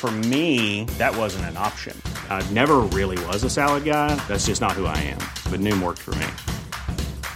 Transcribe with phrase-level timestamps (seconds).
[0.00, 1.94] For me, that wasn't an option.
[2.30, 4.14] I never really was a salad guy.
[4.28, 5.20] That's just not who I am.
[5.52, 6.26] But Noom worked for me.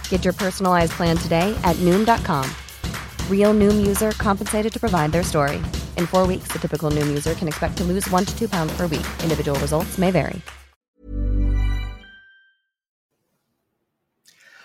[0.09, 2.49] Get your personalized plan today at Noom.com.
[3.29, 5.57] Real Noom user compensated to provide their story.
[5.95, 8.75] In four weeks, the typical Noom user can expect to lose one to two pounds
[8.75, 9.05] per week.
[9.21, 10.41] Individual results may vary.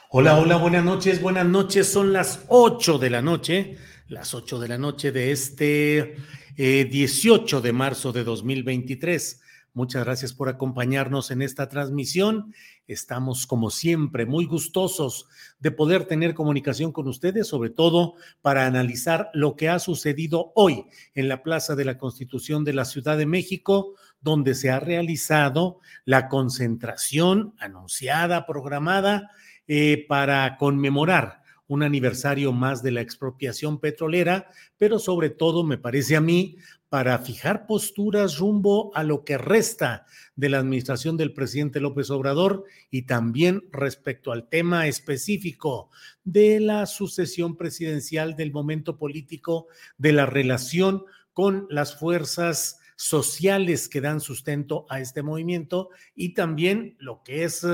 [0.08, 1.92] Hola, hola, buenas noches, buenas noches.
[1.92, 3.76] Son las 8 de la noche,
[4.08, 6.16] las 8 de la noche de este
[6.62, 9.40] eh, 18 de marzo de 2023.
[9.72, 12.52] Muchas gracias por acompañarnos en esta transmisión.
[12.86, 15.26] Estamos, como siempre, muy gustosos
[15.58, 20.84] de poder tener comunicación con ustedes, sobre todo para analizar lo que ha sucedido hoy
[21.14, 25.78] en la Plaza de la Constitución de la Ciudad de México, donde se ha realizado
[26.04, 29.30] la concentración anunciada, programada
[29.66, 31.39] eh, para conmemorar
[31.70, 36.56] un aniversario más de la expropiación petrolera, pero sobre todo, me parece a mí,
[36.88, 40.04] para fijar posturas rumbo a lo que resta
[40.34, 45.90] de la administración del presidente López Obrador y también respecto al tema específico
[46.24, 54.00] de la sucesión presidencial del momento político, de la relación con las fuerzas sociales que
[54.00, 57.64] dan sustento a este movimiento y también lo que es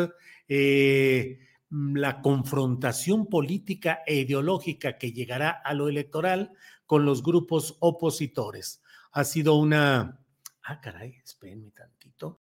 [0.49, 1.39] eh,
[1.71, 6.53] la confrontación política e ideológica que llegará a lo electoral
[6.87, 8.83] con los grupos opositores.
[9.13, 10.21] Ha sido una...
[10.63, 12.41] Ah, caray, espérenme tantito.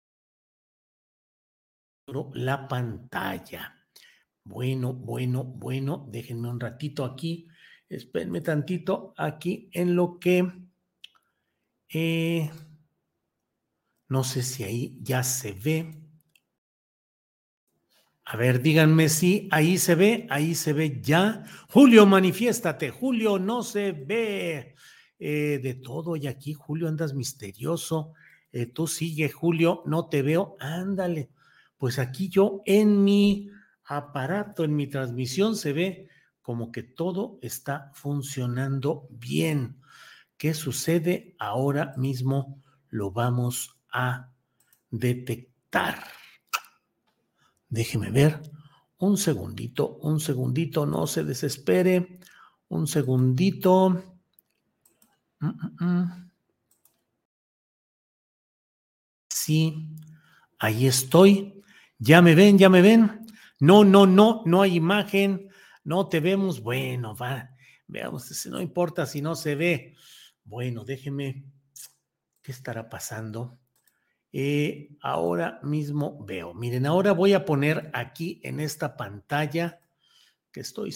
[2.34, 3.88] La pantalla.
[4.44, 7.48] Bueno, bueno, bueno, déjenme un ratito aquí.
[7.90, 10.52] Espérenme tantito aquí en lo que...
[11.90, 12.52] Eh,
[14.08, 16.05] no sé si ahí ya se ve.
[18.28, 21.44] A ver, díganme si ahí se ve, ahí se ve ya.
[21.70, 22.90] Julio, manifiéstate.
[22.90, 24.76] Julio, no se ve
[25.20, 26.16] eh, de todo.
[26.16, 28.14] Y aquí, Julio, andas misterioso.
[28.52, 30.58] Eh, tú sigue, Julio, no te veo.
[30.60, 31.30] Ándale.
[31.78, 33.52] Pues aquí yo en mi
[33.84, 36.10] aparato, en mi transmisión, se ve
[36.42, 39.82] como que todo está funcionando bien.
[40.36, 42.60] ¿Qué sucede ahora mismo?
[42.90, 44.32] Lo vamos a
[44.90, 46.25] detectar.
[47.70, 48.42] Déjeme ver.
[48.98, 52.20] Un segundito, un segundito, no se desespere.
[52.70, 53.90] Un segundito.
[55.40, 56.32] Mm, mm, mm.
[59.30, 59.90] Sí,
[60.60, 61.62] ahí estoy.
[62.00, 63.26] Ya me ven, ya me ven.
[63.60, 65.50] No, no, no, no hay imagen.
[65.84, 66.62] No te vemos.
[66.62, 67.50] Bueno, va.
[67.88, 69.96] Veamos, no importa si no se ve.
[70.44, 71.46] Bueno, déjeme.
[72.42, 73.60] ¿Qué estará pasando?
[74.38, 76.54] Eh, ahora mismo veo.
[76.54, 79.80] Miren, ahora voy a poner aquí en esta pantalla
[80.52, 80.94] que estoy.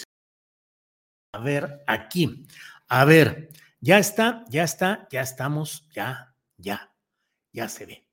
[1.32, 2.46] A ver, aquí.
[2.90, 3.48] A ver,
[3.80, 6.94] ya está, ya está, ya estamos, ya, ya,
[7.54, 8.10] ya se ve.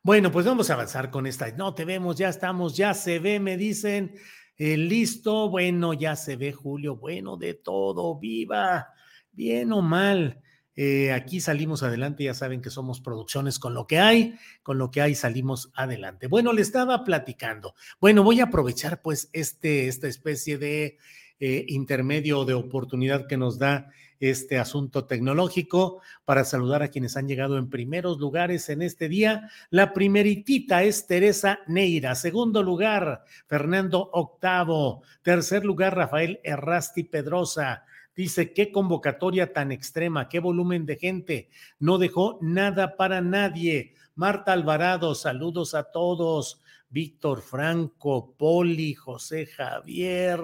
[0.00, 1.50] Bueno, pues vamos a avanzar con esta.
[1.50, 4.14] No te vemos, ya estamos, ya se ve, me dicen.
[4.56, 6.94] Eh, listo, bueno, ya se ve, Julio.
[6.94, 8.94] Bueno, de todo, viva,
[9.32, 10.40] bien o mal.
[10.80, 14.92] Eh, aquí salimos adelante, ya saben que somos producciones con lo que hay, con lo
[14.92, 16.28] que hay salimos adelante.
[16.28, 17.74] Bueno, le estaba platicando.
[18.00, 20.98] Bueno, voy a aprovechar pues este, esta especie de
[21.40, 27.26] eh, intermedio de oportunidad que nos da este asunto tecnológico para saludar a quienes han
[27.26, 29.50] llegado en primeros lugares en este día.
[29.70, 37.84] La primeritita es Teresa Neira, segundo lugar Fernando Octavo, tercer lugar Rafael Errasti Pedrosa,
[38.18, 41.50] Dice, qué convocatoria tan extrema, qué volumen de gente.
[41.78, 43.94] No dejó nada para nadie.
[44.16, 46.60] Marta Alvarado, saludos a todos.
[46.90, 50.40] Víctor Franco, Poli, José Javier,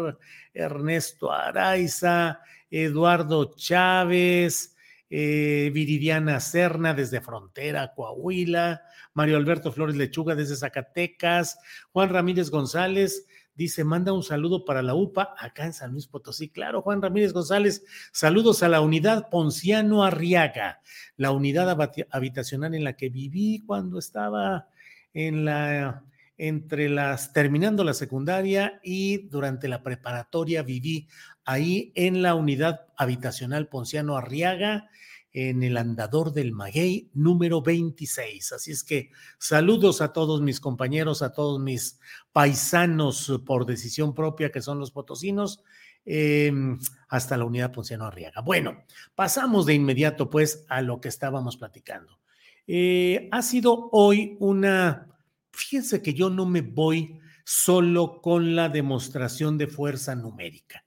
[0.53, 2.39] Ernesto Araiza,
[2.71, 4.77] Eduardo Chávez,
[5.11, 8.83] eh, Viridiana Serna desde Frontera, Coahuila,
[9.15, 11.59] Mario Alberto Flores Lechuga desde Zacatecas,
[11.91, 16.49] Juan Ramírez González dice, manda un saludo para la UPA acá en San Luis Potosí.
[16.49, 20.81] Claro, Juan Ramírez González, saludos a la unidad Ponciano Arriaga,
[21.17, 21.77] la unidad
[22.11, 24.69] habitacional en la que viví cuando estaba
[25.13, 26.03] en la
[26.37, 31.07] entre las terminando la secundaria y durante la preparatoria viví
[31.45, 34.89] ahí en la unidad habitacional Ponciano Arriaga
[35.35, 38.53] en el andador del Maguey número 26.
[38.53, 41.99] Así es que saludos a todos mis compañeros, a todos mis
[42.33, 45.65] paisanos por decisión propia que son los potosinos,
[46.05, 46.79] em,
[47.09, 48.43] hasta la unidad Ponciano Arriaga.
[48.43, 48.85] Bueno,
[49.17, 52.21] pasamos de inmediato pues a lo que estábamos platicando.
[52.69, 55.09] Eh, ha sido hoy una,
[55.51, 60.84] fíjense que yo no me voy solo con la demostración de fuerza numérica.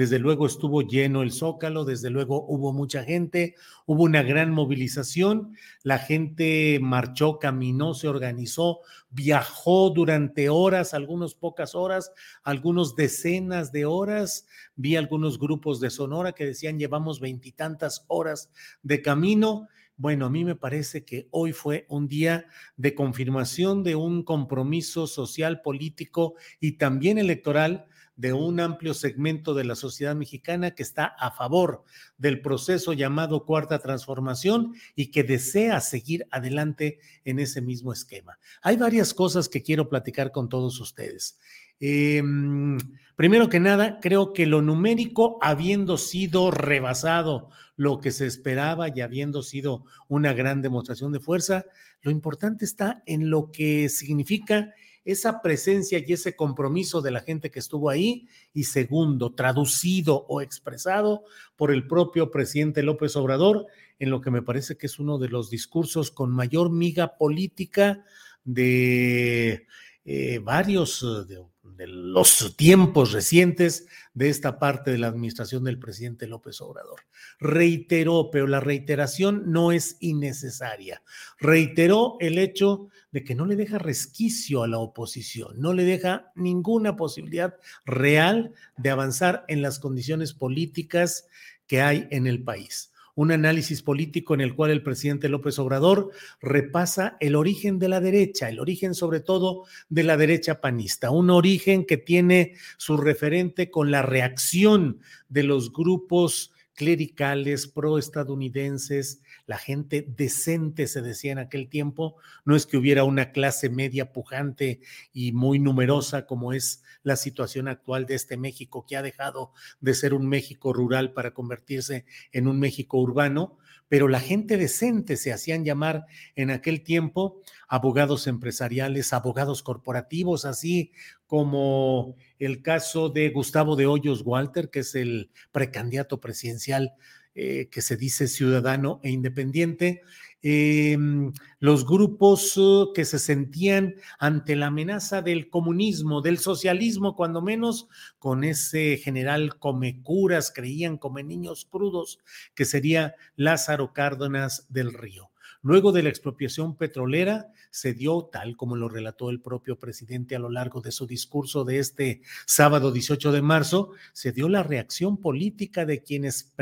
[0.00, 3.54] Desde luego estuvo lleno el zócalo, desde luego hubo mucha gente,
[3.84, 8.80] hubo una gran movilización, la gente marchó, caminó, se organizó,
[9.10, 12.12] viajó durante horas, algunas pocas horas,
[12.44, 14.46] algunos decenas de horas.
[14.74, 18.50] Vi algunos grupos de Sonora que decían llevamos veintitantas horas
[18.82, 19.68] de camino.
[19.98, 22.46] Bueno, a mí me parece que hoy fue un día
[22.78, 27.84] de confirmación de un compromiso social, político y también electoral
[28.20, 31.84] de un amplio segmento de la sociedad mexicana que está a favor
[32.18, 38.38] del proceso llamado Cuarta Transformación y que desea seguir adelante en ese mismo esquema.
[38.60, 41.38] Hay varias cosas que quiero platicar con todos ustedes.
[41.80, 42.76] Em,
[43.16, 49.00] primero que nada, creo que lo numérico, habiendo sido rebasado lo que se esperaba y
[49.00, 51.64] habiendo sido una gran demostración de fuerza,
[52.02, 54.74] lo importante está en lo que significa
[55.12, 58.28] esa presencia y ese compromiso de la gente que estuvo ahí.
[58.52, 61.24] Y segundo, traducido o expresado
[61.56, 63.66] por el propio presidente López Obrador
[63.98, 68.04] en lo que me parece que es uno de los discursos con mayor miga política
[68.44, 69.66] de
[70.04, 76.26] eh, varios de, de los tiempos recientes de esta parte de la administración del presidente
[76.26, 77.00] López Obrador.
[77.38, 81.02] Reiteró, pero la reiteración no es innecesaria.
[81.38, 86.32] Reiteró el hecho de que no le deja resquicio a la oposición, no le deja
[86.34, 91.26] ninguna posibilidad real de avanzar en las condiciones políticas
[91.66, 92.89] que hay en el país
[93.20, 98.00] un análisis político en el cual el presidente López Obrador repasa el origen de la
[98.00, 103.70] derecha, el origen sobre todo de la derecha panista, un origen que tiene su referente
[103.70, 111.68] con la reacción de los grupos clericales, proestadounidenses, la gente decente, se decía en aquel
[111.68, 112.16] tiempo.
[112.46, 114.80] No es que hubiera una clase media pujante
[115.12, 119.92] y muy numerosa como es la situación actual de este México, que ha dejado de
[119.92, 123.58] ser un México rural para convertirse en un México urbano,
[123.90, 126.06] pero la gente decente se hacían llamar
[126.36, 130.92] en aquel tiempo abogados empresariales, abogados corporativos, así
[131.26, 136.94] como el caso de Gustavo de Hoyos Walter, que es el precandidato presidencial
[137.34, 140.02] eh, que se dice ciudadano e independiente,
[140.42, 147.42] em, los grupos uh, que se sentían ante la amenaza del comunismo, del socialismo, cuando
[147.42, 147.88] menos
[148.18, 152.18] con ese general come curas, creían come niños crudos,
[152.54, 155.29] que sería Lázaro Cárdenas del Río.
[155.62, 160.38] Luego de la expropiación petrolera, se dio, tal como lo relató el propio presidente a
[160.38, 165.18] lo largo de su discurso de este sábado 18 de marzo, se dio la reacción
[165.18, 166.52] política de quienes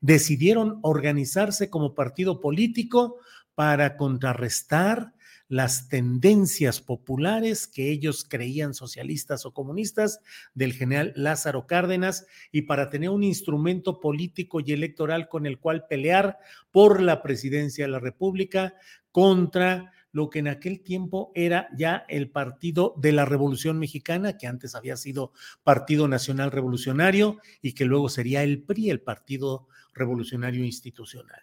[0.00, 3.16] decidieron organizarse como partido político
[3.54, 5.12] para contrarrestar
[5.48, 10.20] las tendencias populares que ellos creían socialistas o comunistas
[10.54, 15.86] del general Lázaro Cárdenas y para tener un instrumento político y electoral con el cual
[15.88, 16.38] pelear
[16.70, 18.74] por la presidencia de la República
[19.10, 24.46] contra lo que en aquel tiempo era ya el Partido de la Revolución Mexicana, que
[24.46, 30.64] antes había sido Partido Nacional Revolucionario y que luego sería el PRI, el Partido Revolucionario
[30.64, 31.42] Institucional.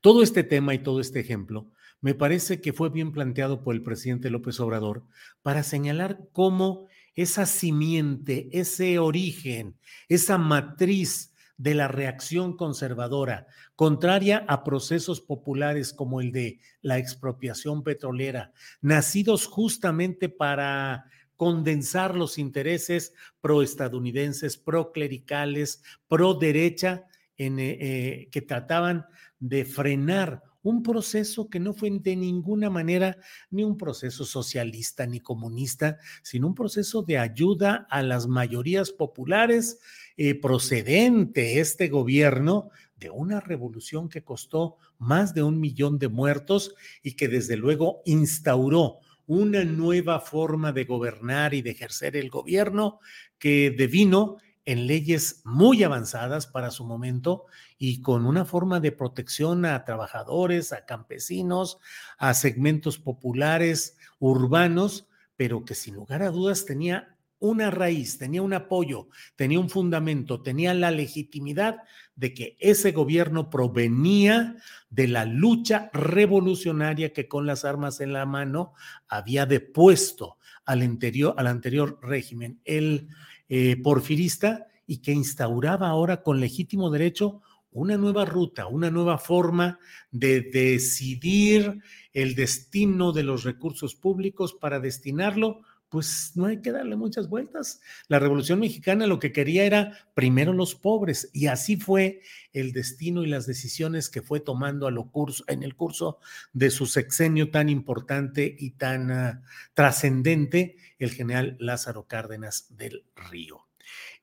[0.00, 1.70] Todo este tema y todo este ejemplo
[2.04, 5.04] me parece que fue bien planteado por el presidente López Obrador
[5.40, 9.78] para señalar cómo esa simiente, ese origen,
[10.10, 17.82] esa matriz de la reacción conservadora, contraria a procesos populares como el de la expropiación
[17.82, 21.06] petrolera, nacidos justamente para
[21.38, 27.06] condensar los intereses proestadounidenses, proclericales, pro derecha,
[27.38, 29.06] eh, eh, que trataban
[29.40, 33.18] de frenar un proceso que no fue de ninguna manera
[33.50, 39.78] ni un proceso socialista ni comunista, sino un proceso de ayuda a las mayorías populares
[40.16, 46.74] eh, procedente este gobierno de una revolución que costó más de un millón de muertos
[47.02, 53.00] y que desde luego instauró una nueva forma de gobernar y de ejercer el gobierno
[53.38, 57.44] que devino en leyes muy avanzadas para su momento
[57.78, 61.78] y con una forma de protección a trabajadores, a campesinos,
[62.18, 68.54] a segmentos populares, urbanos, pero que sin lugar a dudas tenía una raíz, tenía un
[68.54, 71.76] apoyo, tenía un fundamento, tenía la legitimidad
[72.16, 74.56] de que ese gobierno provenía
[74.88, 78.72] de la lucha revolucionaria que con las armas en la mano
[79.08, 83.08] había depuesto al anterior, al anterior régimen, el
[83.48, 87.42] eh, porfirista, y que instauraba ahora con legítimo derecho
[87.74, 89.78] una nueva ruta, una nueva forma
[90.10, 95.60] de decidir el destino de los recursos públicos para destinarlo
[95.94, 97.80] pues no hay que darle muchas vueltas.
[98.08, 102.20] La Revolución Mexicana lo que quería era primero los pobres y así fue
[102.52, 106.18] el destino y las decisiones que fue tomando en el curso
[106.52, 109.42] de su sexenio tan importante y tan ah,
[109.74, 113.68] trascendente el general Lázaro Cárdenas del Río.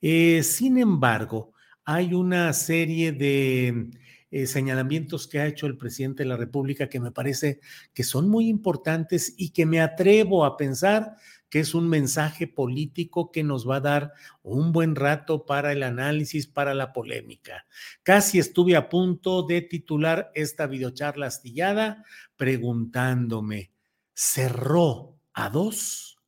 [0.01, 1.53] Eh, sin embargo,
[1.93, 3.89] hay una serie de
[4.31, 7.59] eh, señalamientos que ha hecho el presidente de la República que me parece
[7.93, 11.17] que son muy importantes y que me atrevo a pensar
[11.49, 15.83] que es un mensaje político que nos va a dar un buen rato para el
[15.83, 17.65] análisis, para la polémica.
[18.03, 22.05] Casi estuve a punto de titular esta videocharla astillada
[22.37, 23.73] preguntándome,
[24.13, 26.19] ¿cerró a dos?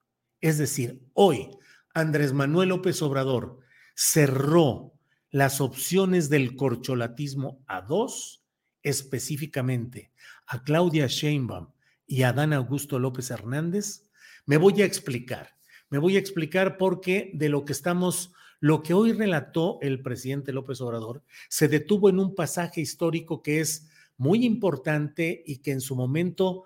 [0.41, 1.51] Es decir, hoy
[1.93, 3.59] Andrés Manuel López Obrador
[3.95, 4.93] cerró
[5.33, 8.45] las opciones del corcholatismo a dos,
[8.83, 10.11] específicamente
[10.45, 11.69] a Claudia Sheinbaum
[12.05, 14.03] y a Adán Augusto López Hernández,
[14.45, 15.57] me voy a explicar.
[15.89, 20.53] Me voy a explicar porque de lo que estamos, lo que hoy relató el presidente
[20.53, 25.81] López Obrador, se detuvo en un pasaje histórico que es muy importante y que en
[25.81, 26.65] su momento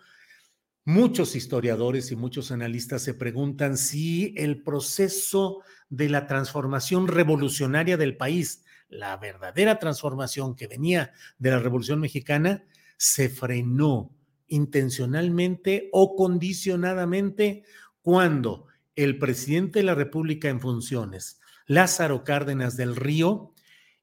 [0.88, 8.16] muchos historiadores y muchos analistas se preguntan si el proceso de la transformación revolucionaria del
[8.16, 12.64] país, la verdadera transformación que venía de la Revolución Mexicana,
[12.96, 14.16] se frenó
[14.48, 17.64] intencionalmente o condicionadamente
[18.02, 23.54] cuando el presidente de la República en funciones, Lázaro Cárdenas del Río,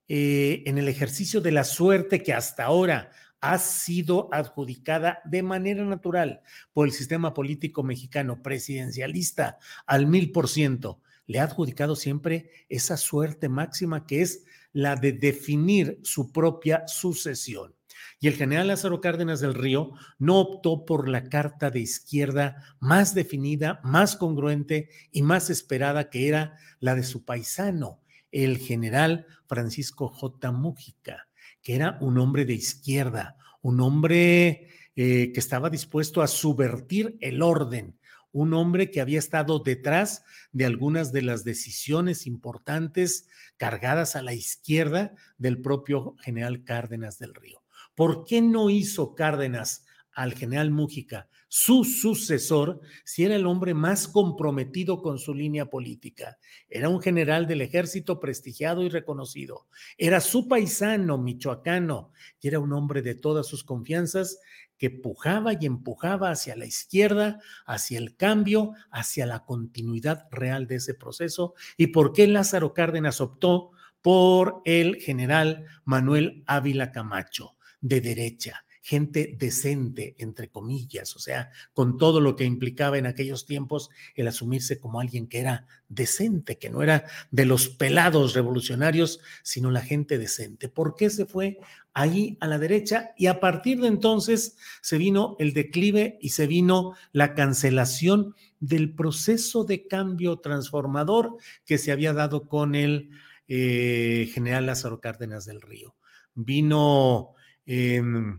[0.07, 3.11] eh, en el ejercicio de la suerte que hasta ahora
[3.45, 6.41] ha sido adjudicada de manera natural
[6.73, 12.97] por el sistema político mexicano presidencialista al mil por ciento, le ha adjudicado siempre esa
[12.97, 17.75] suerte máxima que es la de definir su propia sucesión.
[18.19, 23.15] Y el general Lázaro Cárdenas del Río no optó por la carta de izquierda más
[23.15, 28.01] definida, más congruente y más esperada que era la de su paisano,
[28.33, 30.51] el general Francisco J.
[30.51, 31.29] Mújica,
[31.65, 37.43] que era un hombre de izquierda, un hombre eh, que estaba dispuesto a subvertir el
[37.43, 37.99] orden,
[38.31, 44.35] un hombre que había estado detrás de algunas de las decisiones importantes cargadas a la
[44.35, 47.63] izquierda del propio general Cárdenas del Río.
[47.95, 54.09] ¿Por qué no hizo Cárdenas al general Mújica su sucesor si era el hombre más
[54.09, 56.37] comprometido con su línea política?
[56.69, 59.69] Era un general del ejército prestigiado y reconocido.
[59.97, 64.41] Era su paisano michoacano y era un hombre de todas sus confianzas
[64.79, 70.75] que pujaba y empujaba hacia la izquierda, hacia el cambio, hacia la continuidad real de
[70.75, 71.55] ese proceso.
[71.77, 73.71] ¿Y por qué Lázaro Cárdenas optó
[74.03, 77.55] por el general Manuel Ávila Camacho?
[77.85, 83.47] de derecha, gente decente, entre comillas, o sea, con todo lo que implicaba en aquellos
[83.47, 89.21] tiempos el asumirse como alguien que era decente, que no era de los pelados revolucionarios,
[89.43, 90.69] sino la gente decente.
[90.69, 91.57] ¿Por qué se fue
[91.95, 93.15] ahí a la derecha?
[93.17, 98.95] Y a partir de entonces se vino el declive y se vino la cancelación del
[98.95, 103.09] proceso de cambio transformador que se había dado con el
[103.49, 105.97] eh, general Lázaro Cárdenas del Río.
[106.35, 107.35] Vino
[107.67, 108.39] Em,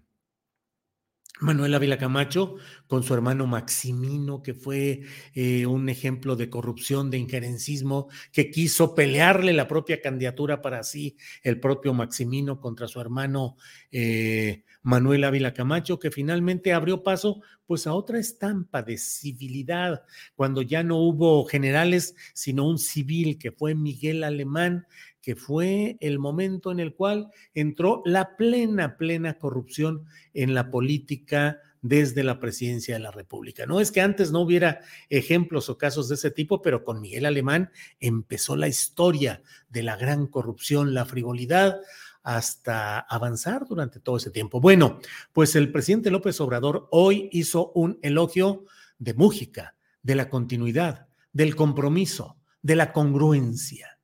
[1.41, 2.55] Manuel Ávila Camacho
[2.87, 5.01] con su hermano Maximino, que fue
[5.33, 11.17] eh, un ejemplo de corrupción, de injerencismo, que quiso pelearle la propia candidatura para sí,
[11.43, 13.57] el propio Maximino contra su hermano
[13.91, 20.03] eh, Manuel Ávila Camacho, que finalmente abrió paso pues a otra estampa de civilidad,
[20.35, 24.85] cuando ya no hubo generales, sino un civil, que fue Miguel Alemán,
[25.25, 30.05] que fue el momento en el cual entró la plena, plena corrupción
[30.35, 33.65] en la política desde la presidencia de la República.
[33.65, 37.25] No es que antes no hubiera ejemplos o casos de ese tipo, pero con Miguel
[37.25, 41.79] Alemán empezó la historia de la gran corrupción, la frivolidad,
[42.21, 44.61] hasta avanzar durante todo ese tiempo.
[44.61, 44.99] Bueno,
[45.33, 48.65] pues el presidente López Obrador hoy hizo un elogio
[48.99, 53.94] de Mújica, de la continuidad, del compromiso, de la congruencia.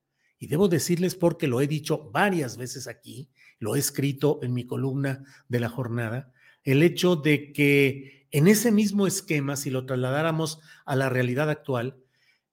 [0.41, 3.29] Y debo decirles porque lo he dicho varias veces aquí,
[3.60, 6.33] lo he escrito en mi columna de la jornada,
[6.63, 11.98] el hecho de que en ese mismo esquema, si lo trasladáramos a la realidad actual,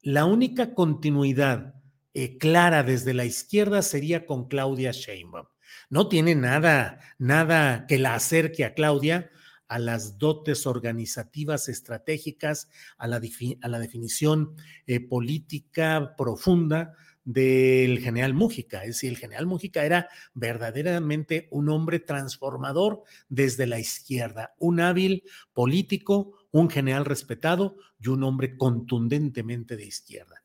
[0.03, 1.77] la única continuidad
[2.13, 5.47] eh, clara desde la izquierda sería con Claudia Sheinbaum.
[5.89, 9.31] No tiene nada, nada que la acerque a Claudia
[9.67, 12.69] a las dotes organizativas estratégicas,
[12.99, 16.95] a la, definición eh, política profunda
[17.29, 18.81] del general Mújica.
[18.85, 25.25] Es decir, el general Mújica era verdaderamente un hombre transformador desde la izquierda, un hábil
[25.53, 30.38] político, un general respetado y un hombre contundentemente de izquierda.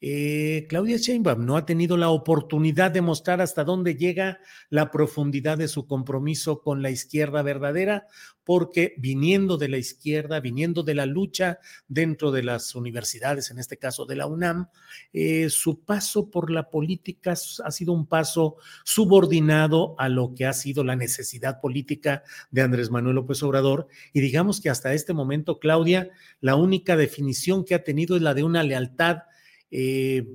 [0.00, 4.38] Eh, Claudia Sheinbaum no ha tenido la oportunidad de mostrar hasta dónde llega
[4.70, 8.06] la profundidad de su compromiso con la izquierda verdadera,
[8.44, 13.76] porque viniendo de la izquierda, viniendo de la lucha dentro de las universidades, en este
[13.76, 14.68] caso de la UNAM,
[15.12, 20.52] eh, su paso por la política ha sido un paso subordinado a lo que ha
[20.52, 23.88] sido la necesidad política de Andrés Manuel López Obrador.
[24.12, 26.08] Y digamos que hasta este momento, Claudia,
[26.40, 29.22] la única definición que ha tenido es la de una lealtad
[29.70, 30.26] eh,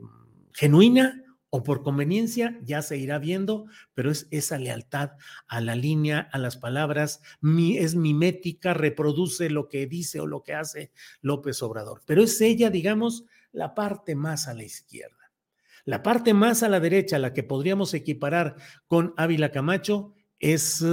[0.52, 5.12] genuina o por conveniencia, ya se irá viendo, pero es esa lealtad
[5.48, 10.56] a la línea, a las palabras, es mimética, reproduce lo que dice o lo que
[10.56, 12.02] hace López Obrador.
[12.08, 15.32] Pero es ella, digamos, la parte más a la izquierda.
[15.86, 18.56] La parte más a la derecha, la que podríamos equiparar
[18.88, 20.84] con Ávila Camacho, es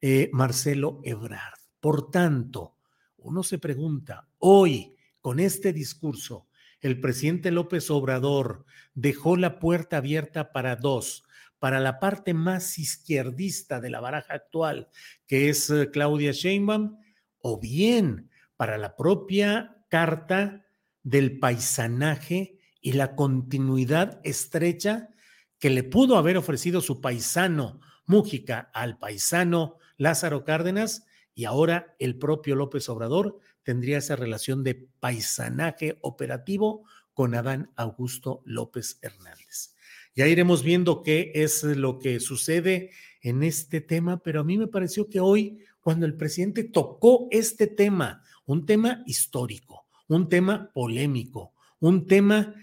[0.00, 1.58] eh, Marcelo Ebrard.
[1.80, 2.78] Por tanto,
[3.18, 6.48] uno se pregunta, hoy, con este discurso,
[6.84, 11.24] el presidente López Obrador dejó la puerta abierta para dos,
[11.58, 14.88] para la parte más izquierdista de la baraja actual,
[15.26, 16.98] que es eh, Claudia Sheinbaum,
[17.38, 20.66] o bien para la propia carta
[21.02, 25.08] del paisanaje y la continuidad estrecha
[25.58, 32.18] que le pudo haber ofrecido su paisano Mújica al paisano Lázaro Cárdenas y ahora el
[32.18, 39.74] propio López Obrador tendría esa relación de paisanaje operativo con Adán Augusto López Hernández.
[40.14, 44.68] Ya iremos viendo qué es lo que sucede en este tema, pero a mí me
[44.68, 51.54] pareció que hoy, cuando el presidente tocó este tema, un tema histórico, un tema polémico,
[51.80, 52.54] un tema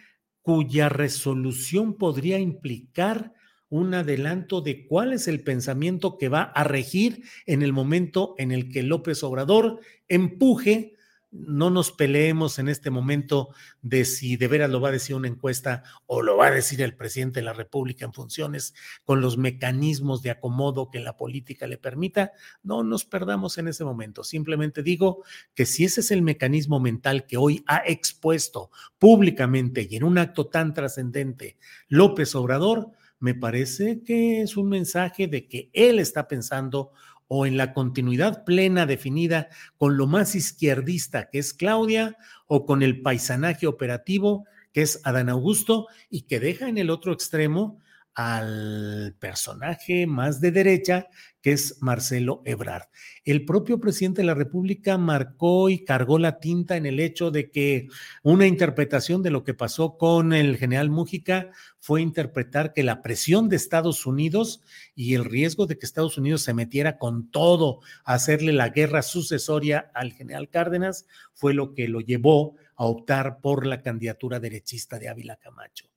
[0.41, 3.33] cuya resolución podría implicar
[3.71, 8.51] un adelanto de cuál es el pensamiento que va a regir en el momento en
[8.51, 9.79] el que López Obrador
[10.09, 10.95] empuje.
[11.31, 15.29] No nos peleemos en este momento de si de veras lo va a decir una
[15.29, 18.73] encuesta o lo va a decir el presidente de la República en funciones
[19.05, 22.33] con los mecanismos de acomodo que la política le permita.
[22.63, 24.25] No nos perdamos en ese momento.
[24.25, 25.23] Simplemente digo
[25.55, 30.17] que si ese es el mecanismo mental que hoy ha expuesto públicamente y en un
[30.17, 31.55] acto tan trascendente
[31.87, 36.91] López Obrador, me parece que es un mensaje de que él está pensando
[37.27, 42.83] o en la continuidad plena definida con lo más izquierdista que es Claudia o con
[42.83, 47.79] el paisanaje operativo que es Adán Augusto y que deja en el otro extremo
[48.13, 51.07] al personaje más de derecha,
[51.41, 52.83] que es Marcelo Ebrard.
[53.23, 57.49] El propio presidente de la República marcó y cargó la tinta en el hecho de
[57.49, 57.87] que
[58.21, 63.49] una interpretación de lo que pasó con el general Mújica fue interpretar que la presión
[63.49, 64.61] de Estados Unidos
[64.93, 69.01] y el riesgo de que Estados Unidos se metiera con todo a hacerle la guerra
[69.01, 74.99] sucesoria al general Cárdenas fue lo que lo llevó a optar por la candidatura derechista
[74.99, 75.91] de Ávila Camacho.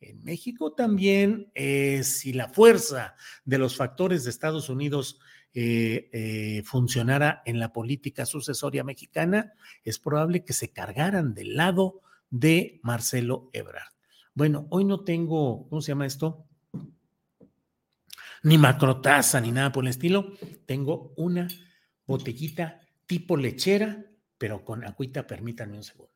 [0.00, 5.18] En México también, eh, si la fuerza de los factores de Estados Unidos
[5.54, 9.54] eh, eh, funcionara en la política sucesoria mexicana,
[9.84, 13.94] es probable que se cargaran del lado de Marcelo Ebrard.
[14.34, 16.46] Bueno, hoy no tengo, ¿cómo se llama esto?
[18.42, 20.34] Ni macrotaza ni nada por el estilo.
[20.66, 21.48] Tengo una
[22.06, 24.04] botellita tipo lechera,
[24.36, 26.15] pero con agüita, permítanme un segundo.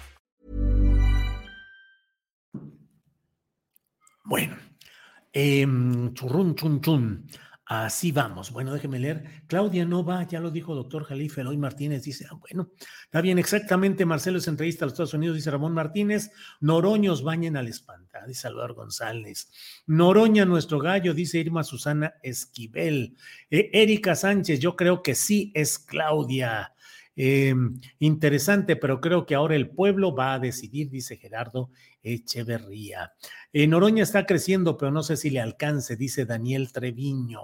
[5.33, 5.65] Eh,
[6.13, 7.27] churrun, chun, chun.
[7.73, 8.51] Así vamos.
[8.51, 9.23] Bueno, déjeme leer.
[9.47, 12.03] Claudia no va, ya lo dijo doctor Jalife Eloy Martínez.
[12.03, 12.69] Dice, ah, bueno,
[13.05, 14.05] está bien, exactamente.
[14.05, 16.31] Marcelo es entrevista a los Estados Unidos, dice Ramón Martínez.
[16.59, 19.53] Noroños bañen al espantar, dice Salvador González.
[19.87, 23.15] Noroña, nuestro gallo, dice Irma Susana Esquivel.
[23.49, 26.70] Eh, Erika Sánchez, yo creo que sí es Claudia.
[27.15, 27.53] Eh,
[27.99, 31.69] interesante, pero creo que ahora el pueblo va a decidir, dice Gerardo
[32.03, 33.13] Echeverría.
[33.53, 37.41] Eh, Noroña está creciendo, pero no sé si le alcance, dice Daniel Treviño.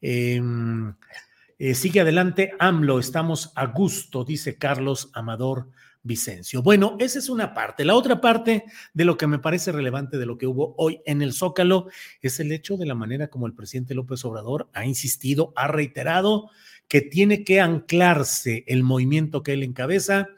[0.00, 0.40] Eh,
[1.58, 5.70] eh, sigue adelante, AMLO, estamos a gusto, dice Carlos Amador
[6.02, 6.62] Vicencio.
[6.62, 7.82] Bueno, esa es una parte.
[7.86, 11.22] La otra parte de lo que me parece relevante de lo que hubo hoy en
[11.22, 11.88] el Zócalo
[12.20, 16.50] es el hecho de la manera como el presidente López Obrador ha insistido, ha reiterado
[16.88, 20.28] que tiene que anclarse el movimiento que él encabeza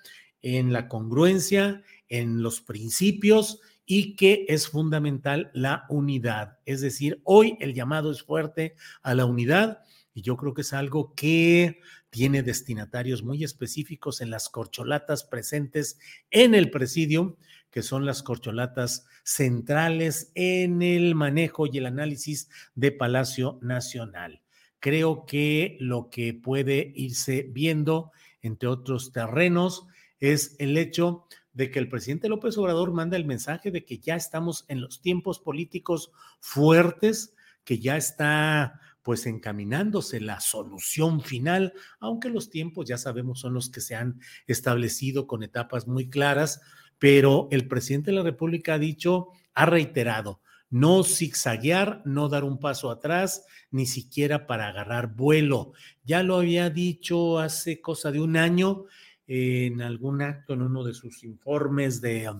[0.42, 6.58] en la congruencia, en los principios y que es fundamental la unidad.
[6.66, 9.80] Es decir, hoy el llamado es fuerte a la unidad
[10.14, 11.80] y yo creo que es algo que
[12.10, 15.98] tiene destinatarios muy específicos en las corcholatas presentes
[16.30, 17.36] en el presidio,
[17.70, 24.42] que son las corcholatas centrales en el manejo y el análisis de Palacio Nacional.
[24.80, 28.12] Creo que lo que puede irse viendo,
[28.42, 29.86] entre otros terrenos,
[30.20, 34.14] es el hecho de que el presidente López Obrador manda el mensaje de que ya
[34.14, 42.28] estamos en los tiempos políticos fuertes, que ya está pues encaminándose la solución final, aunque
[42.28, 46.60] los tiempos ya sabemos son los que se han establecido con etapas muy claras,
[46.98, 52.58] pero el presidente de la República ha dicho, ha reiterado, no zigzaguear, no dar un
[52.58, 55.72] paso atrás, ni siquiera para agarrar vuelo.
[56.04, 58.84] Ya lo había dicho hace cosa de un año
[59.26, 62.32] en algún acto, en uno de sus informes de,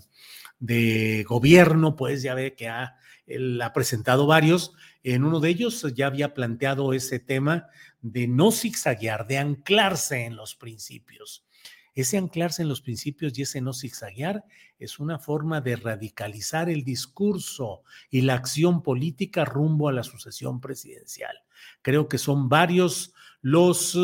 [0.59, 4.73] de gobierno, pues ya ve que ha, él ha presentado varios.
[5.03, 7.67] En uno de ellos ya había planteado ese tema
[8.01, 11.45] de no zigzaguear, de anclarse en los principios.
[11.99, 14.45] Ese anclarse en los principios y ese no zigzaguear
[14.79, 20.61] es una forma de radicalizar el discurso y la acción política rumbo a la sucesión
[20.61, 21.37] presidencial.
[21.83, 23.99] Creo que son varios los...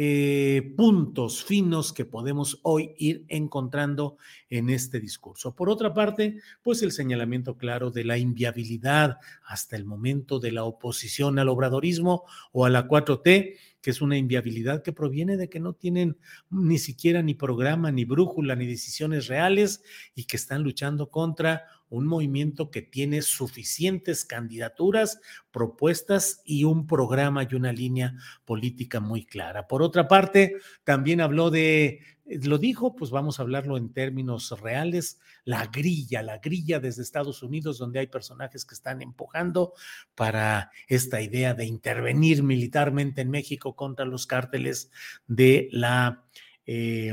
[0.00, 4.16] Eh, puntos finos que podemos hoy ir encontrando
[4.48, 5.56] en este discurso.
[5.56, 10.62] Por otra parte, pues el señalamiento claro de la inviabilidad hasta el momento de la
[10.62, 13.56] oposición al obradorismo o a la 4T,
[13.88, 16.18] que es una inviabilidad que proviene de que no tienen
[16.50, 19.82] ni siquiera ni programa, ni brújula, ni decisiones reales
[20.14, 25.20] y que están luchando contra un movimiento que tiene suficientes candidaturas,
[25.50, 29.66] propuestas y un programa y una línea política muy clara.
[29.66, 35.18] Por otra parte, también habló de, lo dijo, pues vamos a hablarlo en términos reales,
[35.44, 39.72] la grilla, la grilla desde Estados Unidos, donde hay personajes que están empujando
[40.14, 44.90] para esta idea de intervenir militarmente en México contra los cárteles
[45.26, 46.24] de la...
[46.66, 47.12] Eh,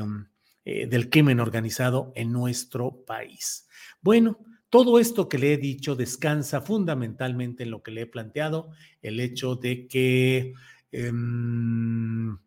[0.68, 3.68] eh, del crimen organizado en nuestro país.
[4.02, 4.40] Bueno,
[4.76, 9.22] todo esto que le he dicho descansa fundamentalmente en lo que le he planteado, el
[9.22, 10.54] hecho de que,
[10.92, 12.38] em,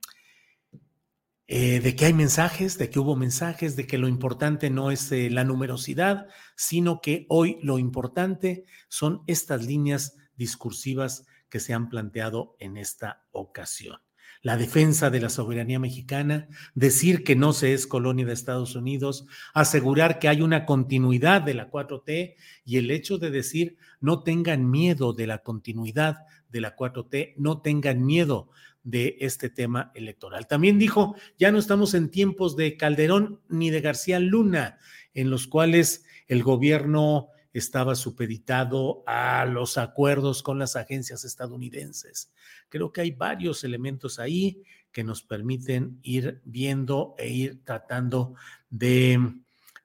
[1.47, 5.11] eh, de que hay mensajes, de que hubo mensajes, de que lo importante no es
[5.11, 11.89] eh, la numerosidad, sino que hoy lo importante son estas líneas discursivas que se han
[11.89, 14.01] planteado en esta ocasión
[14.43, 19.27] la defensa de la soberanía mexicana, decir que no se es colonia de Estados Unidos,
[19.55, 24.71] asegurar que hay una continuidad de la 4T y el hecho de decir no tengan
[24.71, 26.19] miedo de la continuidad
[26.51, 28.51] de la 4T, no tengan miedo
[28.85, 30.47] de este tema electoral.
[30.47, 34.79] También dijo, ya no estamos en tiempos de Calderón ni de García Luna,
[35.15, 42.31] en los cuales el gobierno estaba supeditado a los acuerdos con las agencias estadounidenses.
[42.69, 48.35] Creo que hay varios elementos ahí que nos permiten ir viendo e ir tratando
[48.71, 49.15] de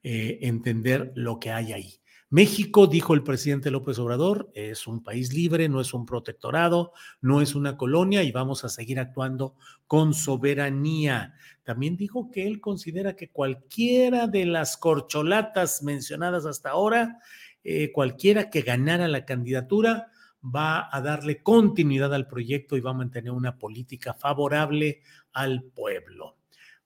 [0.01, 1.93] eh, entender lo que hay ahí.
[2.33, 6.91] México, dijo el presidente López Obrador, es un país libre, no es un protectorado,
[7.21, 11.35] no es una colonia y vamos a seguir actuando con soberanía.
[11.61, 17.19] También dijo que él considera que cualquiera de las corcholatas mencionadas hasta ahora,
[17.63, 20.11] eh, cualquiera que ganara la candidatura,
[20.43, 25.01] va a darle continuidad al proyecto y va a mantener una política favorable
[25.31, 26.37] al pueblo.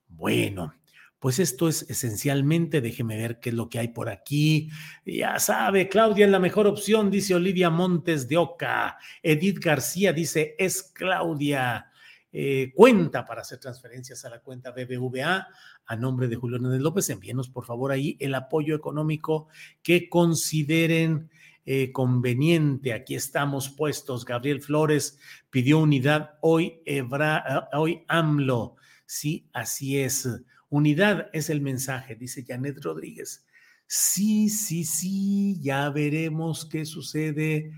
[0.08, 0.74] Bueno,
[1.20, 4.70] pues esto es esencialmente, déjeme ver qué es lo que hay por aquí.
[5.06, 8.98] Ya sabe, Claudia es la mejor opción, dice Olivia Montes de Oca.
[9.24, 11.92] Edith García dice, es Claudia.
[12.32, 15.48] Eh, cuenta para hacer transferencias a la cuenta BBVA
[15.88, 17.10] a nombre de Julio Hernández López.
[17.10, 19.48] Envíenos, por favor, ahí el apoyo económico
[19.82, 21.32] que consideren
[21.70, 22.94] eh, conveniente.
[22.94, 24.24] Aquí estamos puestos.
[24.24, 28.78] Gabriel Flores pidió unidad hoy, Ebra, hoy AMLO.
[29.06, 30.30] Sí, así es.
[30.70, 33.46] Unidad es el mensaje, dice Janet Rodríguez.
[33.86, 37.74] Sí, sí, sí, ya veremos qué sucede.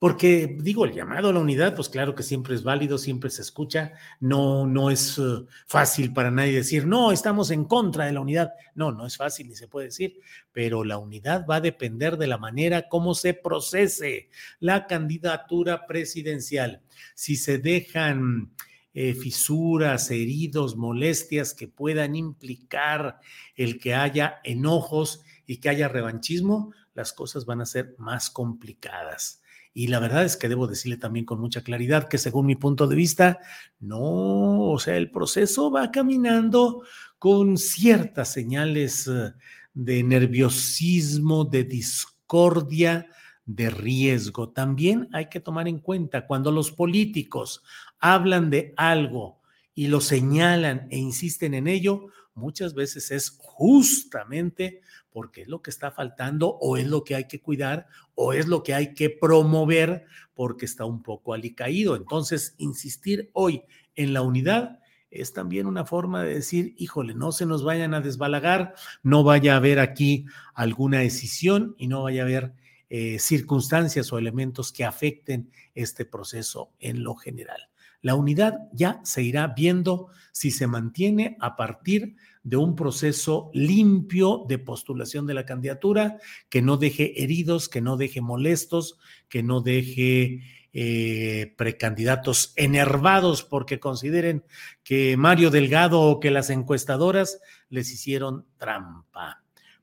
[0.00, 3.42] Porque digo, el llamado a la unidad, pues claro que siempre es válido, siempre se
[3.42, 3.92] escucha.
[4.18, 8.54] No, no es uh, fácil para nadie decir, no, estamos en contra de la unidad.
[8.74, 10.18] No, no es fácil ni se puede decir,
[10.52, 16.80] pero la unidad va a depender de la manera como se procese la candidatura presidencial.
[17.14, 18.54] Si se dejan
[18.94, 23.20] eh, fisuras, heridos, molestias que puedan implicar
[23.54, 29.39] el que haya enojos y que haya revanchismo, las cosas van a ser más complicadas.
[29.80, 32.86] Y la verdad es que debo decirle también con mucha claridad que según mi punto
[32.86, 33.38] de vista,
[33.78, 36.82] no, o sea, el proceso va caminando
[37.18, 39.32] con ciertas señales eh,
[39.72, 43.06] de nerviosismo, de discordia,
[43.46, 44.50] de riesgo.
[44.50, 47.62] También hay que tomar en cuenta cuando los políticos
[48.00, 49.40] hablan de algo
[49.74, 55.70] y lo señalan e insisten en ello, muchas veces es justamente porque es lo que
[55.70, 59.10] está faltando o es lo que hay que cuidar o es lo que hay que
[59.10, 61.96] promover porque está un poco alicaído.
[61.96, 63.62] Entonces, insistir hoy
[63.94, 68.00] en la unidad es también una forma de decir, híjole, no se nos vayan a
[68.00, 72.54] desbalagar, no vaya a haber aquí alguna decisión y no vaya a haber
[72.88, 77.69] eh, circunstancias o elementos que afecten este proceso en lo general.
[78.02, 84.44] La unidad ya se irá viendo si se mantiene a partir de un proceso limpio
[84.48, 89.60] de postulación de la candidatura, que no deje heridos, que no deje molestos, que no
[89.60, 94.44] deje eh, precandidatos enervados porque consideren
[94.84, 99.42] que Mario Delgado o que las encuestadoras les hicieron trampa.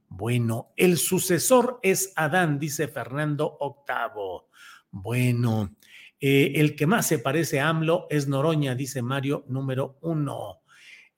[0.10, 4.48] Bueno, el sucesor es Adán, dice Fernando Octavo.
[4.90, 5.76] Bueno,
[6.20, 10.62] eh, el que más se parece a AMLO es Noroña, dice Mario número uno.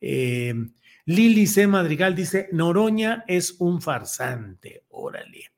[0.02, 0.54] Eh,
[1.06, 1.68] Lili C.
[1.68, 4.86] Madrigal dice, Noroña es un farsante.
[4.90, 5.52] Órale.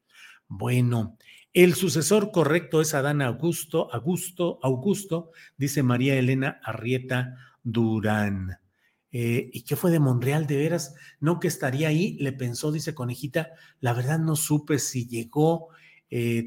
[0.47, 1.17] Bueno,
[1.53, 8.59] el sucesor correcto es Adán Augusto, Augusto, Augusto, dice María Elena Arrieta Durán.
[9.11, 10.95] Eh, ¿Y qué fue de Monreal de veras?
[11.19, 13.51] No que estaría ahí, le pensó, dice Conejita,
[13.81, 15.69] la verdad no supe si llegó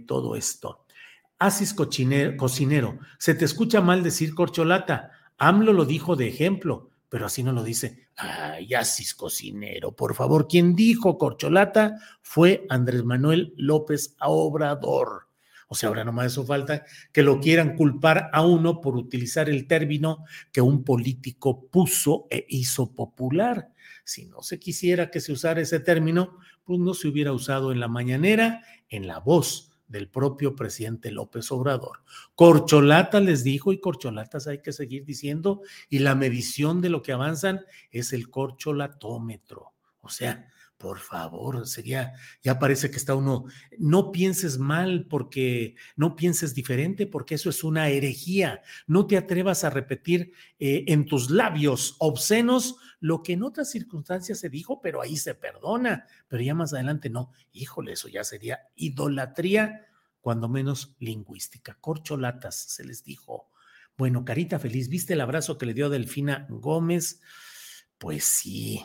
[0.07, 0.84] todo esto.
[1.45, 5.11] Asis cocinero, se te escucha mal decir corcholata.
[5.37, 8.09] AMLO lo dijo de ejemplo, pero así no lo dice.
[8.17, 15.29] Ay, Asis cocinero, por favor, quien dijo corcholata fue Andrés Manuel López Obrador.
[15.69, 19.67] O sea, ahora nomás eso falta que lo quieran culpar a uno por utilizar el
[19.67, 23.69] término que un político puso e hizo popular.
[24.03, 27.81] Si no se quisiera que se usara ese término, pues no se hubiera usado en
[27.81, 32.03] la mañanera, en la voz del propio presidente López Obrador.
[32.35, 37.13] Corcholata les dijo y corcholatas hay que seguir diciendo y la medición de lo que
[37.13, 39.73] avanzan es el corcholatómetro.
[40.01, 43.45] O sea, por favor, sería, ya parece que está uno,
[43.79, 48.63] no pienses mal porque, no pienses diferente porque eso es una herejía.
[48.87, 54.39] No te atrevas a repetir eh, en tus labios obscenos lo que en otras circunstancias
[54.39, 57.33] se dijo, pero ahí se perdona, pero ya más adelante no.
[57.53, 59.89] Híjole, eso ya sería idolatría,
[60.25, 61.77] cuando menos lingüística.
[61.83, 63.51] Corcholatas, se les dijo.
[63.95, 67.21] Bueno, Carita Feliz, ¿viste el abrazo que le dio Delfina Gómez?
[67.99, 68.83] Pues sí.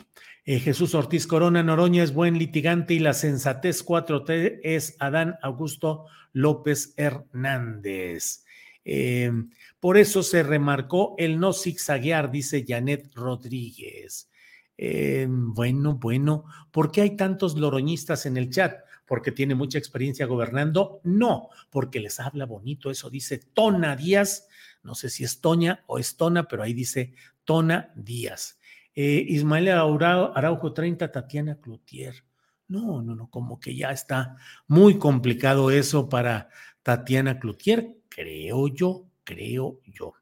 [0.50, 6.06] Eh, Jesús Ortiz Corona Noroña es buen litigante y la sensatez 4T es Adán Augusto
[6.32, 8.44] López Hernández.
[8.84, 14.28] Em, por eso se remarcó el no zigzaguear, dice Janet Rodríguez.
[14.76, 18.80] Em, bueno, bueno, ¿por qué hay tantos loroñistas en el chat?
[19.06, 24.46] porque tiene mucha experiencia gobernando, no, porque les habla bonito, eso dice Tona Díaz,
[24.84, 27.12] no sé si es Toña o es Tona, pero ahí dice
[27.44, 28.59] Tona Díaz.
[28.94, 32.24] Eh, Ismael Araujo 30, Tatiana Cloutier.
[32.68, 34.36] No, no, no, como que ya está
[34.68, 36.48] muy complicado eso para
[36.82, 40.14] Tatiana Cloutier, creo yo, creo yo.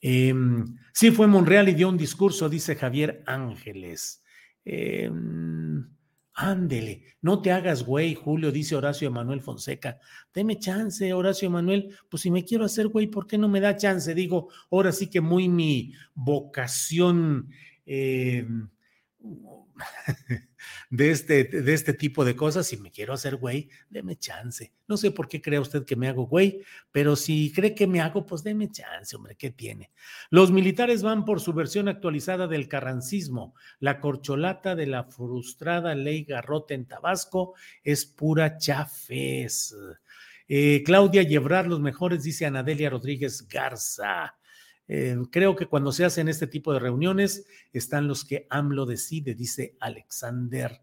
[0.00, 4.22] Em, sí, fue Monreal y dio un discurso, dice Javier Ángeles.
[4.64, 5.88] Em,
[6.34, 9.98] ándele, no te hagas güey, Julio, dice Horacio Emanuel Fonseca.
[10.32, 11.96] Deme chance, Horacio Emanuel.
[12.08, 14.14] Pues si me quiero hacer güey, ¿por qué no me da chance?
[14.14, 17.48] Digo, ahora sí que muy mi vocación.
[17.90, 18.68] Em,
[20.90, 22.66] de este, de este tipo de cosas.
[22.66, 24.72] Si me quiero hacer güey, deme chance.
[24.86, 28.00] No sé por qué cree usted que me hago güey, pero si cree que me
[28.00, 29.90] hago, pues deme chance, hombre, ¿qué tiene?
[30.30, 33.54] Los militares van por su versión actualizada del carrancismo.
[33.80, 39.74] La corcholata de la frustrada ley Garrote en Tabasco es pura chafes.
[40.46, 44.34] Eh, Claudia Llebrar, los mejores, dice Anadelia Rodríguez Garza.
[44.88, 49.34] Eh, creo que cuando se hacen este tipo de reuniones están los que AMLO decide,
[49.34, 50.80] dice Alexander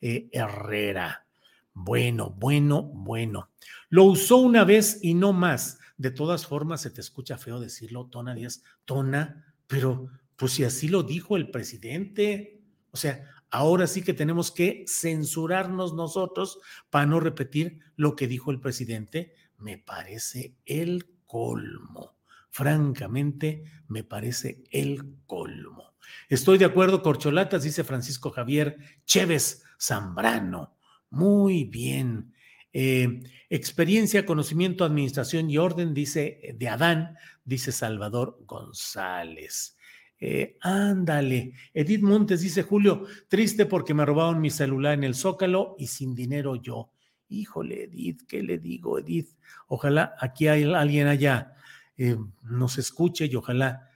[0.00, 1.26] eh, Herrera.
[1.72, 3.50] Bueno, bueno, bueno.
[3.88, 5.78] Lo usó una vez y no más.
[5.96, 10.88] De todas formas, se te escucha feo decirlo, Tona Díaz, Tona, pero pues si así
[10.88, 16.58] lo dijo el presidente, o sea, ahora sí que tenemos que censurarnos nosotros
[16.90, 22.15] para no repetir lo que dijo el presidente, me parece el colmo
[22.56, 25.92] francamente me parece el colmo.
[26.30, 30.74] Estoy de acuerdo, Corcholatas, dice Francisco Javier Chévez Zambrano.
[31.10, 32.32] Muy bien.
[32.72, 39.76] Eh, experiencia, conocimiento, administración y orden, dice eh, de Adán, dice Salvador González.
[40.18, 41.52] Eh, ándale.
[41.74, 46.14] Edith Montes dice, Julio, triste porque me robaron mi celular en el Zócalo y sin
[46.14, 46.90] dinero yo.
[47.28, 49.36] Híjole, Edith, ¿qué le digo, Edith?
[49.66, 51.52] Ojalá aquí hay, alguien haya
[51.96, 53.90] eh, nos escuche y ojalá,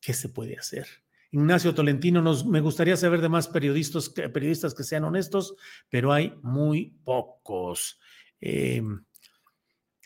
[0.00, 0.86] ¿qué se puede hacer?
[1.30, 5.54] Ignacio Tolentino, nos, me gustaría saber de más periodistas, periodistas que sean honestos,
[5.90, 8.00] pero hay muy pocos.
[8.40, 8.82] Eh,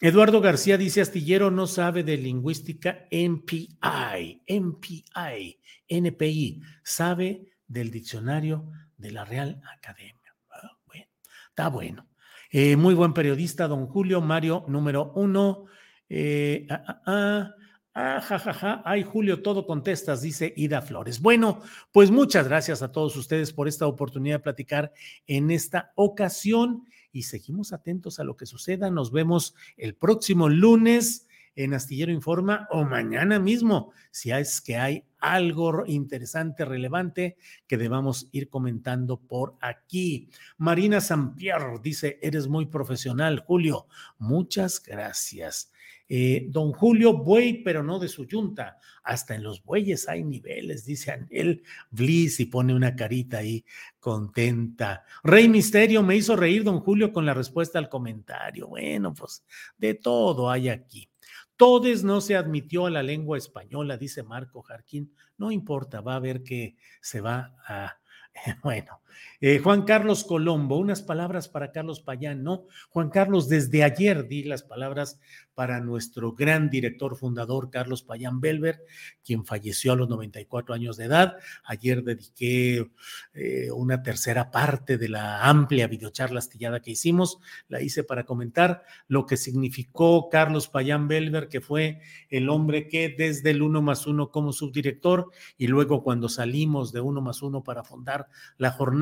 [0.00, 9.12] Eduardo García dice, Astillero no sabe de lingüística MPI, MPI, NPI, sabe del diccionario de
[9.12, 10.34] la Real Academia.
[10.50, 11.06] Ah, bueno,
[11.50, 12.08] está bueno.
[12.50, 15.66] Eh, muy buen periodista, don Julio Mario, número uno.
[16.14, 17.54] Eh, ah, ah, ah,
[17.94, 18.82] ah, ja, ja, ja.
[18.84, 21.22] Ay, Julio, todo contestas, dice Ida Flores.
[21.22, 24.92] Bueno, pues muchas gracias a todos ustedes por esta oportunidad de platicar
[25.26, 28.90] en esta ocasión y seguimos atentos a lo que suceda.
[28.90, 35.04] Nos vemos el próximo lunes en Astillero Informa o mañana mismo, si es que hay
[35.18, 40.28] algo interesante, relevante que debamos ir comentando por aquí.
[40.58, 43.86] Marina Sampier dice, eres muy profesional, Julio.
[44.18, 45.71] Muchas gracias.
[46.14, 48.78] Eh, don Julio, buey, pero no de su yunta.
[49.02, 53.64] Hasta en los bueyes hay niveles, dice Anel Bliss y pone una carita ahí
[53.98, 55.06] contenta.
[55.24, 58.68] Rey Misterio me hizo reír, don Julio, con la respuesta al comentario.
[58.68, 59.42] Bueno, pues
[59.78, 61.08] de todo hay aquí.
[61.56, 65.14] Todes no se admitió a la lengua española, dice Marco Jarquín.
[65.38, 67.96] No importa, va a ver que se va a
[68.62, 69.00] Bueno,
[69.40, 72.66] eh, Juan Carlos Colombo, unas palabras para Carlos Payán, ¿no?
[72.90, 75.18] Juan Carlos, desde ayer di las palabras
[75.54, 78.82] para nuestro gran director fundador, Carlos Payán Belver,
[79.24, 81.36] quien falleció a los 94 años de edad.
[81.64, 82.90] Ayer dediqué
[83.34, 88.84] eh, una tercera parte de la amplia videocharla astillada que hicimos, la hice para comentar
[89.08, 94.06] lo que significó Carlos Payán Belver, que fue el hombre que desde el uno más
[94.06, 99.01] uno como subdirector y luego cuando salimos de uno más uno para fundar la jornada,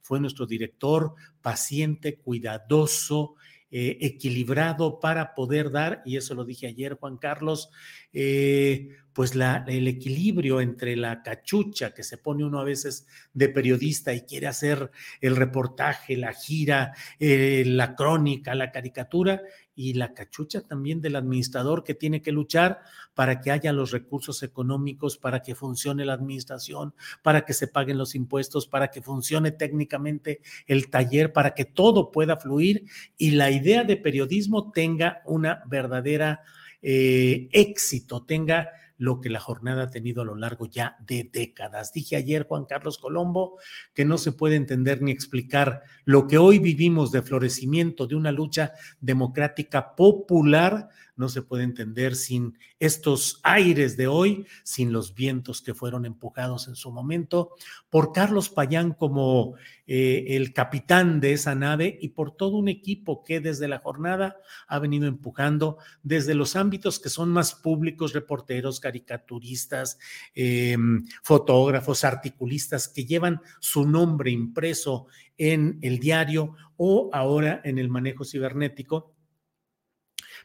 [0.00, 3.34] fue nuestro director paciente, cuidadoso,
[3.70, 7.68] eh, equilibrado para poder dar, y eso lo dije ayer, Juan Carlos,
[8.14, 14.14] eh, pues el equilibrio entre la cachucha que se pone uno a veces de periodista
[14.14, 19.42] y quiere hacer el reportaje, la gira, eh, la crónica, la caricatura,
[19.78, 22.80] y la cachucha también del administrador que tiene que luchar
[23.14, 27.96] para que haya los recursos económicos, para que funcione la administración, para que se paguen
[27.96, 32.86] los impuestos, para que funcione técnicamente el taller, para que todo pueda fluir
[33.16, 36.40] y la idea de periodismo tenga una verdadera
[36.82, 41.92] eh, éxito, tenga lo que la jornada ha tenido a lo largo ya de décadas.
[41.92, 43.58] Dije ayer, Juan Carlos Colombo,
[43.94, 48.32] que no se puede entender ni explicar lo que hoy vivimos de florecimiento de una
[48.32, 50.88] lucha democrática popular
[51.18, 56.68] no se puede entender sin estos aires de hoy, sin los vientos que fueron empujados
[56.68, 57.50] en su momento,
[57.90, 59.56] por Carlos Payán como
[59.86, 64.36] eh, el capitán de esa nave y por todo un equipo que desde la jornada
[64.66, 69.98] ha venido empujando desde los ámbitos que son más públicos, reporteros, caricaturistas,
[70.34, 75.06] em, fotógrafos, articulistas que llevan su nombre impreso
[75.36, 79.14] en el diario o ahora en el manejo cibernético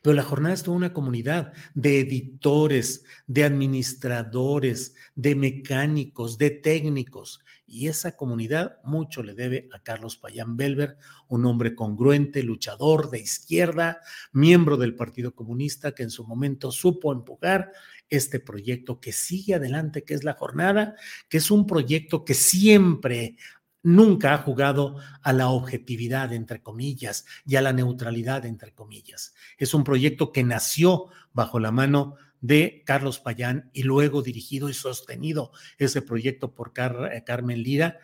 [0.03, 7.39] pero la jornada es toda una comunidad de editores, de administradores, de mecánicos, de técnicos.
[7.65, 10.97] Y esa comunidad mucho le debe a Carlos Payán Belver,
[11.29, 14.01] un hombre congruente, luchador de izquierda,
[14.33, 17.71] miembro del Partido Comunista, que en su momento supo empujar
[18.09, 20.95] este proyecto que sigue adelante, que es la jornada,
[21.29, 23.37] que es un proyecto que siempre
[23.83, 29.35] nunca ha jugado a la objetividad, entre comillas, y a la neutralidad, entre comillas.
[29.57, 34.73] Es un proyecto que nació bajo la mano de Carlos Payán y luego dirigido y
[34.73, 37.99] sostenido ese proyecto por eh, Carmen Lira,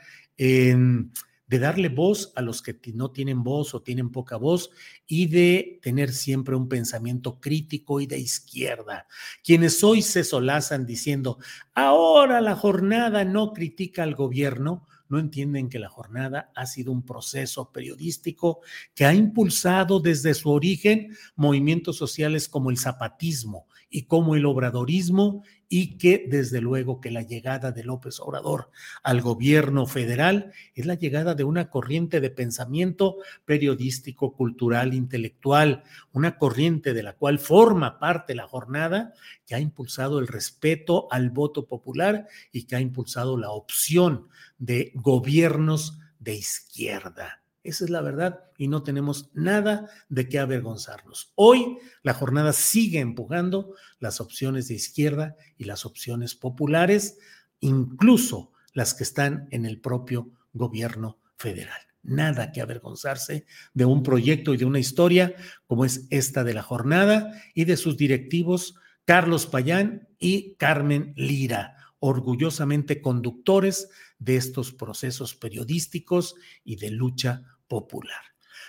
[1.49, 4.69] de darle voz a los que no tienen voz o tienen poca voz
[5.07, 9.07] y de tener siempre un pensamiento crítico y de izquierda.
[9.43, 11.39] Quienes hoy se solazan diciendo,
[11.73, 17.03] ahora la jornada no critica al gobierno, no entienden que la jornada ha sido un
[17.03, 18.61] proceso periodístico
[18.95, 25.43] que ha impulsado desde su origen movimientos sociales como el zapatismo y como el obradorismo
[25.67, 28.71] y que desde luego que la llegada de López Obrador
[29.03, 36.37] al gobierno federal es la llegada de una corriente de pensamiento periodístico, cultural, intelectual, una
[36.37, 39.13] corriente de la cual forma parte la jornada
[39.45, 44.27] que ha impulsado el respeto al voto popular y que ha impulsado la opción
[44.57, 47.38] de gobiernos de izquierda.
[47.63, 51.33] Esa es la verdad y no tenemos nada de qué avergonzarnos.
[51.35, 57.17] Hoy la jornada sigue empujando las opciones de izquierda y las opciones populares,
[57.59, 61.79] incluso las que están en el propio gobierno federal.
[62.01, 65.35] Nada que avergonzarse de un proyecto y de una historia
[65.67, 71.75] como es esta de la jornada y de sus directivos Carlos Payán y Carmen Lira,
[71.99, 73.89] orgullosamente conductores
[74.19, 78.21] de estos procesos periodísticos y de lucha popular.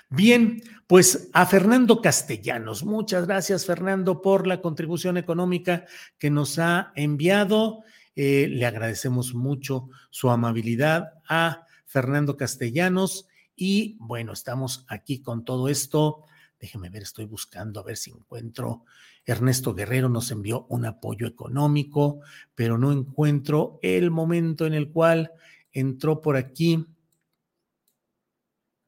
[0.09, 5.86] Bien, pues a Fernando Castellanos, muchas gracias Fernando por la contribución económica
[6.18, 7.84] que nos ha enviado.
[8.16, 15.68] Eh, le agradecemos mucho su amabilidad a Fernando Castellanos y bueno, estamos aquí con todo
[15.68, 16.24] esto.
[16.59, 18.84] Déjeme ver, estoy buscando a ver si encuentro.
[19.24, 22.20] Ernesto Guerrero nos envió un apoyo económico,
[22.54, 25.32] pero no encuentro el momento en el cual
[25.72, 26.86] entró por aquí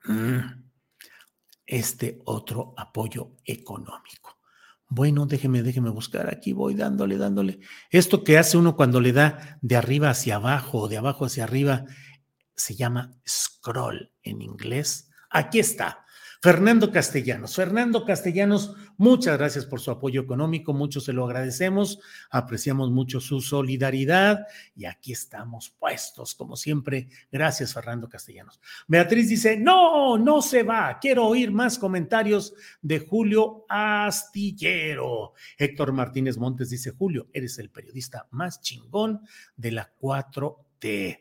[0.05, 0.39] mm,
[1.67, 4.39] este otro apoyo económico.
[4.89, 6.29] Bueno, déjeme, déjeme buscar.
[6.29, 7.61] Aquí voy dándole, dándole.
[7.91, 11.45] Esto que hace uno cuando le da de arriba hacia abajo o de abajo hacia
[11.45, 11.87] arriba
[12.55, 15.09] se llama scroll en inglés.
[15.31, 16.05] Aquí está.
[16.43, 17.55] Fernando Castellanos.
[17.55, 23.41] Fernando Castellanos, muchas gracias por su apoyo económico, mucho se lo agradecemos, apreciamos mucho su
[23.41, 27.09] solidaridad y aquí estamos puestos, como siempre.
[27.31, 28.61] Gracias, Fernando Castellanos.
[28.89, 35.35] Beatriz dice, no, no se va, quiero oír más comentarios de Julio Astillero.
[35.57, 39.21] Héctor Martínez Montes dice, Julio, eres el periodista más chingón
[39.57, 41.21] de la 4T.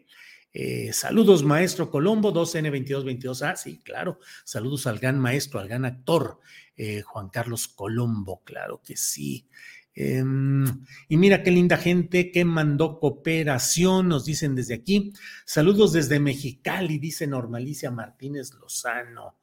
[0.54, 3.42] Eh, saludos, maestro Colombo, 2N2222.
[3.50, 4.20] Ah, sí, claro.
[4.44, 6.40] Saludos al gran maestro, al gran actor,
[6.76, 9.48] eh, Juan Carlos Colombo, claro que sí.
[9.94, 10.66] Em,
[11.10, 15.14] y mira qué linda gente que mandó cooperación, nos dicen desde aquí.
[15.46, 19.38] Saludos desde Mexicali, dice Normalicia Martínez Lozano.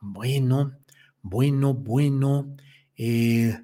[0.00, 0.78] Bueno,
[1.22, 2.56] bueno, bueno.
[2.96, 3.56] Eh,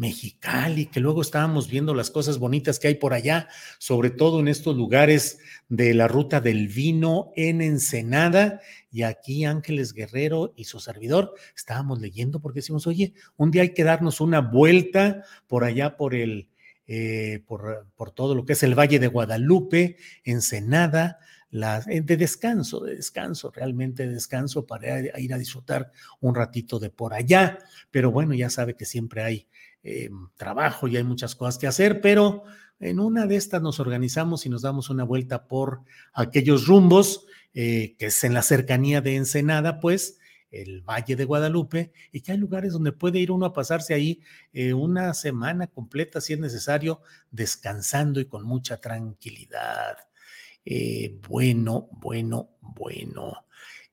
[0.00, 3.48] Mexicali, que luego estábamos viendo las cosas bonitas que hay por allá,
[3.78, 8.62] sobre todo en estos lugares de la ruta del vino en Ensenada.
[8.90, 13.74] Y aquí Ángeles Guerrero y su servidor estábamos leyendo porque decimos, oye, un día hay
[13.74, 16.48] que darnos una vuelta por allá por el,
[16.86, 21.18] eh, por, por, todo lo que es el Valle de Guadalupe, Ensenada,
[21.52, 25.90] eh, de descanso, de descanso, realmente de descanso para ir a disfrutar
[26.20, 27.58] un ratito de por allá.
[27.90, 29.48] Pero bueno, ya sabe que siempre hay
[29.82, 32.44] eh, trabajo y hay muchas cosas que hacer, pero
[32.80, 37.96] en una de estas nos organizamos y nos damos una vuelta por aquellos rumbos eh,
[37.98, 40.18] que es en la cercanía de Ensenada, pues
[40.50, 44.20] el Valle de Guadalupe, y que hay lugares donde puede ir uno a pasarse ahí
[44.52, 47.00] eh, una semana completa, si es necesario,
[47.30, 49.96] descansando y con mucha tranquilidad.
[51.28, 53.46] bueno, bueno, bueno.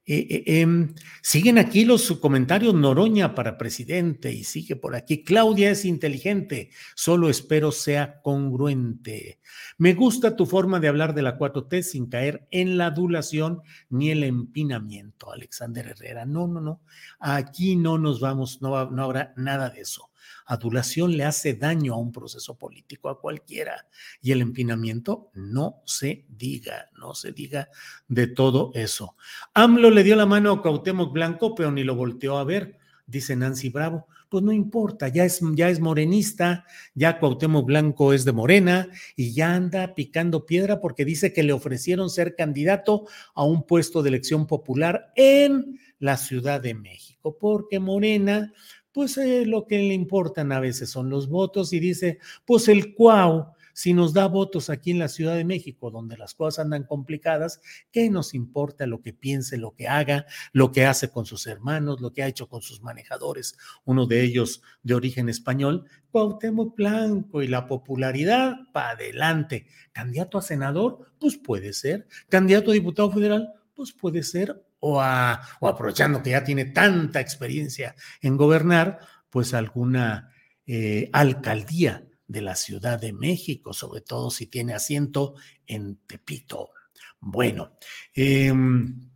[0.09, 5.21] Eh, eh, em, siguen aquí los comentarios Noroña para presidente y sigue por aquí.
[5.25, 9.41] Claudia es inteligente, solo espero sea congruente.
[9.77, 14.09] Me gusta tu forma de hablar de la 4T sin caer en la adulación ni
[14.09, 16.25] el empinamiento, Alexander Herrera.
[16.25, 16.81] No, no, no.
[17.19, 20.09] Aquí no nos vamos, no, no habrá nada de eso
[20.47, 23.85] adulación le hace daño a un proceso político, a cualquiera.
[24.21, 27.69] Y el empinamiento no se diga, no se diga
[28.07, 29.15] de todo eso.
[29.53, 33.35] AMLO le dio la mano a Cuauhtémoc Blanco, pero ni lo volteó a ver, dice
[33.35, 34.07] Nancy Bravo.
[34.29, 39.33] Pues no importa, ya es, ya es morenista, ya Cuauhtémoc Blanco es de Morena y
[39.33, 44.09] ya anda picando piedra porque dice que le ofrecieron ser candidato a un puesto de
[44.09, 48.53] elección popular en la Ciudad de México, porque Morena
[48.97, 52.95] pues eh, lo que le importan a veces son los votos y dice, pues el
[52.95, 56.83] Cuau, si nos da votos aquí en la Ciudad de México, donde las cosas andan
[56.83, 61.45] complicadas, ¿qué nos importa lo que piense, lo que haga, lo que hace con sus
[61.45, 66.75] hermanos, lo que ha hecho con sus manejadores, uno de ellos de origen español, Cuauhtémoc
[66.75, 69.67] Blanco y la popularidad para adelante.
[69.91, 72.07] Candidato a senador, pues puede ser.
[72.29, 78.37] Candidato a diputado federal, pues puede ser o, aprovechando que ya tiene tanta experiencia en
[78.37, 78.99] gobernar,
[79.29, 80.31] pues alguna
[80.65, 86.71] eh, alcaldía de la Ciudad de México, sobre todo si tiene asiento en Tepito.
[87.19, 87.77] Bueno,
[88.13, 89.09] em,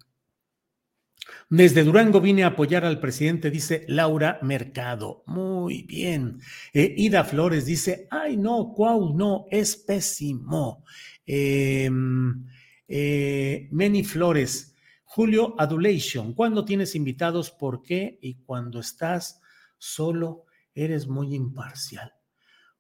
[1.50, 5.24] desde Durango vine a apoyar al presidente, dice Laura Mercado.
[5.28, 6.40] Muy bien.
[6.74, 10.86] Eh, Ida Flores dice, ay no, cuau, no, es pésimo.
[11.26, 12.48] Em,
[12.88, 14.71] eh, Many Flores,
[15.14, 18.18] Julio Adulation, cuando tienes invitados, ¿por qué?
[18.22, 19.42] Y cuando estás
[19.78, 22.14] solo, eres muy imparcial.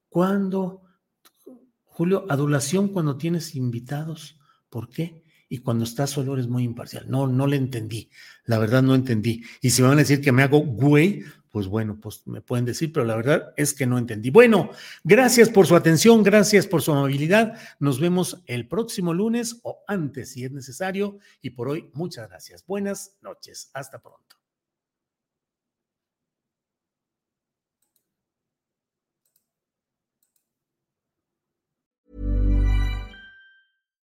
[0.08, 0.82] Cuando,
[1.84, 5.26] Julio, adulación cuando tienes invitados, ¿por qué?
[5.50, 7.04] Y cuando estás solo eres muy imparcial.
[7.10, 8.10] No, no le entendí.
[8.46, 9.44] La verdad no entendí.
[9.60, 12.92] Y si van a decir que me hago güey, pues bueno, pues me pueden decir,
[12.94, 14.32] pero la verdad es que no entendí.
[14.32, 14.72] Bueno,
[15.04, 17.58] gracias por su atención, gracias por su amabilidad.
[17.80, 21.20] Nos vemos el próximo lunes o antes si es necesario.
[21.42, 22.66] Y por hoy, muchas gracias.
[22.66, 23.70] Buenas noches.
[23.74, 24.38] Hasta pronto.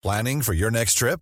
[0.03, 1.21] Planning for your next trip?